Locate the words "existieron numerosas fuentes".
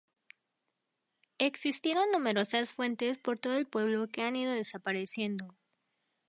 1.37-3.19